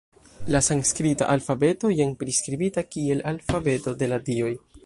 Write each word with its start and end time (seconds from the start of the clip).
La 0.53 0.61
sanskrita 0.67 1.27
alfabeto, 1.33 1.93
jen 1.99 2.15
priskribita 2.23 2.87
kiel 2.97 3.25
“alfabeto 3.33 3.99
de 4.03 4.13
la 4.15 4.23
Dioj”. 4.31 4.53